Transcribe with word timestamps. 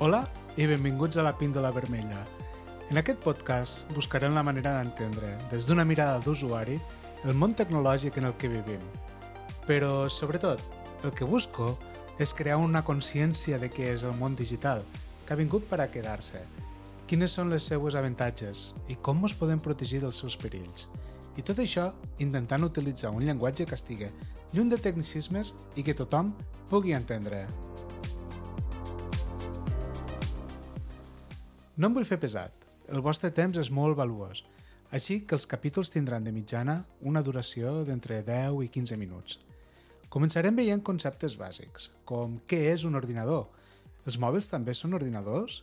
Hola 0.00 0.22
i 0.56 0.64
benvinguts 0.64 1.18
a 1.20 1.22
la 1.26 1.34
Píndola 1.36 1.68
Vermella. 1.76 2.22
En 2.88 2.96
aquest 2.96 3.18
podcast 3.20 3.90
buscarem 3.92 4.32
la 4.32 4.40
manera 4.42 4.70
d'entendre, 4.78 5.34
des 5.50 5.66
d'una 5.68 5.84
mirada 5.84 6.22
d'usuari, 6.24 6.78
el 7.28 7.36
món 7.36 7.52
tecnològic 7.52 8.16
en 8.16 8.30
el 8.30 8.32
que 8.40 8.48
vivim. 8.48 8.80
Però, 9.66 10.08
sobretot, 10.08 10.62
el 11.04 11.12
que 11.12 11.28
busco 11.28 11.74
és 12.16 12.32
crear 12.32 12.56
una 12.56 12.80
consciència 12.80 13.60
de 13.60 13.68
què 13.68 13.90
és 13.92 14.06
el 14.08 14.16
món 14.16 14.40
digital, 14.40 14.80
que 15.26 15.36
ha 15.36 15.40
vingut 15.42 15.68
per 15.68 15.82
a 15.84 15.90
quedar-se, 15.92 16.40
quines 17.04 17.36
són 17.36 17.52
les 17.52 17.68
seues 17.68 17.92
avantatges 17.92 18.70
i 18.88 18.96
com 18.96 19.20
ens 19.20 19.36
podem 19.36 19.60
protegir 19.60 20.00
dels 20.00 20.24
seus 20.24 20.40
perills. 20.40 20.88
I 21.36 21.44
tot 21.44 21.60
això 21.60 21.90
intentant 22.24 22.64
utilitzar 22.64 23.12
un 23.12 23.28
llenguatge 23.28 23.68
que 23.68 23.76
estigui 23.76 24.08
lluny 24.54 24.72
de 24.72 24.80
tecnicismes 24.80 25.52
i 25.76 25.84
que 25.84 25.92
tothom 25.92 26.32
pugui 26.72 26.96
entendre. 26.96 27.44
No 31.80 31.88
em 31.88 31.94
vull 31.96 32.04
fer 32.04 32.18
pesat. 32.20 32.66
El 32.92 33.00
vostre 33.00 33.30
temps 33.32 33.56
és 33.56 33.70
molt 33.72 33.96
valuós, 33.96 34.42
així 34.92 35.22
que 35.24 35.32
els 35.32 35.46
capítols 35.48 35.88
tindran 35.94 36.26
de 36.26 36.32
mitjana 36.34 36.74
una 37.08 37.22
duració 37.24 37.70
d'entre 37.88 38.18
10 38.26 38.58
i 38.66 38.68
15 38.74 38.98
minuts. 39.00 39.38
Començarem 40.12 40.58
veient 40.60 40.82
conceptes 40.84 41.38
bàsics, 41.40 41.88
com 42.04 42.36
què 42.44 42.58
és 42.74 42.84
un 42.84 43.00
ordinador, 43.00 43.46
els 44.04 44.20
mòbils 44.20 44.50
també 44.52 44.74
són 44.76 44.98
ordinadors, 44.98 45.62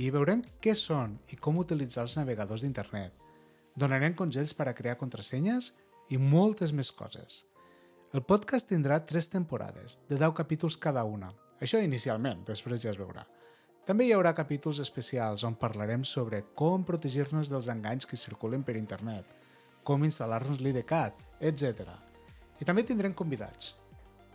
i 0.00 0.08
veurem 0.14 0.40
què 0.64 0.72
són 0.72 1.18
i 1.34 1.36
com 1.36 1.60
utilitzar 1.60 2.06
els 2.06 2.16
navegadors 2.16 2.64
d'internet. 2.64 3.12
Donarem 3.76 4.16
consells 4.16 4.56
per 4.56 4.70
a 4.70 4.76
crear 4.78 4.96
contrasenyes 4.96 5.74
i 6.08 6.16
moltes 6.16 6.72
més 6.72 6.94
coses. 6.96 7.42
El 8.16 8.24
podcast 8.24 8.72
tindrà 8.72 9.02
tres 9.04 9.28
temporades, 9.28 10.00
de 10.08 10.16
10 10.16 10.32
capítols 10.32 10.80
cada 10.80 11.04
una. 11.04 11.34
Això 11.60 11.84
inicialment, 11.84 12.46
després 12.48 12.80
ja 12.80 12.94
es 12.94 13.02
veurà. 13.02 13.28
També 13.88 14.04
hi 14.04 14.10
haurà 14.12 14.34
capítols 14.36 14.82
especials 14.82 15.46
on 15.48 15.54
parlarem 15.56 16.02
sobre 16.04 16.42
com 16.60 16.82
protegir-nos 16.84 17.48
dels 17.48 17.70
enganys 17.72 18.04
que 18.04 18.18
circulen 18.20 18.60
per 18.60 18.74
internet, 18.76 19.30
com 19.80 20.02
instal·lar-nos 20.04 20.60
l'IDCAT, 20.60 21.22
etc. 21.40 21.86
I 22.60 22.66
també 22.68 22.84
tindrem 22.84 23.14
convidats. 23.16 23.78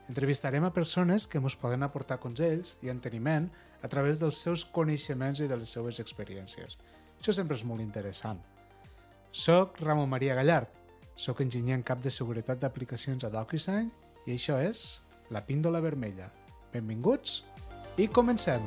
Entrevistarem 0.10 0.66
a 0.66 0.72
persones 0.74 1.28
que 1.30 1.38
ens 1.38 1.56
poden 1.56 1.86
aportar 1.86 2.18
consells 2.24 2.80
i 2.82 2.90
enteniment 2.90 3.46
a 3.86 3.92
través 3.94 4.18
dels 4.20 4.40
seus 4.42 4.64
coneixements 4.66 5.44
i 5.46 5.48
de 5.52 5.60
les 5.60 5.70
seues 5.70 6.02
experiències. 6.02 6.80
Això 7.22 7.36
sempre 7.38 7.54
és 7.54 7.64
molt 7.64 7.86
interessant. 7.86 8.42
Soc 9.30 9.78
Ramon 9.86 10.10
Maria 10.10 10.34
Gallard, 10.40 10.74
soc 11.14 11.46
enginyer 11.46 11.78
en 11.78 11.86
cap 11.86 12.02
de 12.02 12.10
seguretat 12.10 12.58
d'aplicacions 12.58 13.22
a 13.22 13.30
DocuSign 13.30 13.94
i 14.26 14.34
això 14.34 14.58
és 14.58 15.04
La 15.30 15.46
Píndola 15.46 15.84
Vermella. 15.86 16.32
Benvinguts 16.74 17.44
i 18.02 18.10
comencem! 18.10 18.66